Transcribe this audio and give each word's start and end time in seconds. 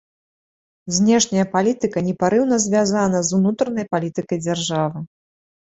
Знешняя 0.99 1.45
палітыка 1.55 1.99
непарыўна 2.09 2.61
звязана 2.65 3.19
з 3.29 3.37
унутранай 3.39 3.85
палітыкай 3.95 4.37
дзяржавы. 4.49 4.99